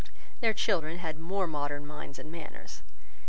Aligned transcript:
Their 0.39 0.55
children 0.55 0.97
had 0.97 1.19
more 1.19 1.45
modern 1.45 1.85
minds 1.85 2.17
and 2.17 2.31
manners. 2.31 2.81